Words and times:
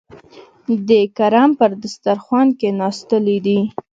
د 0.87 0.89
کرم 1.17 1.49
پر 1.59 1.71
دسترخوان 1.83 2.47
کېناستلي 2.59 3.37
دي. 3.45 3.59